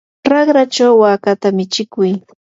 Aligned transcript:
raqrachaw 0.31 0.93
wakata 1.03 1.47
michikuy. 1.57 2.11